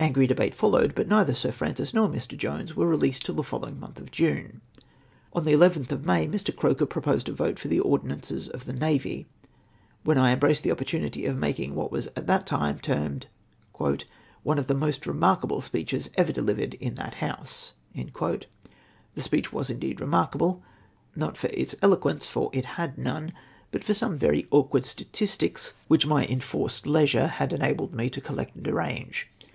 [0.00, 2.38] Angry debate followed, but neither Sir Francis nor Mr.
[2.38, 4.62] Jones were released till the following month of June.
[5.34, 6.56] On the 11 til of May Mr.
[6.56, 9.26] Croker proposed a vote for the ordinances of the Navy,
[10.04, 13.26] when I embraced the opportunity of making what was at the time termed"
[14.42, 18.42] one of the most remarkable speeches ever delivered in that House." The
[19.22, 20.62] speech indeed was remarkable—
[21.14, 23.34] not for its eloquence, for it had none,
[23.70, 28.56] but for some very awkward statistics which my enforced leisure had enabled me to collect
[28.56, 29.28] and arrange.